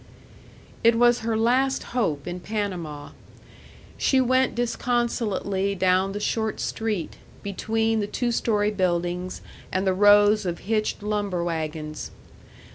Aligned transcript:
It 0.83 0.95
was 0.95 1.19
her 1.19 1.37
last 1.37 1.83
hope 1.93 2.25
in 2.25 2.39
Panama. 2.39 3.09
She 3.99 4.19
went 4.19 4.55
disconsolately 4.55 5.75
down 5.75 6.13
the 6.13 6.19
short 6.19 6.59
street, 6.59 7.17
between 7.43 7.99
the 7.99 8.07
two 8.07 8.31
story 8.31 8.71
buildings 8.71 9.41
and 9.71 9.85
the 9.85 9.93
rows 9.93 10.43
of 10.43 10.61
hitched 10.65 11.03
lumber 11.03 11.43
wagons. 11.43 12.09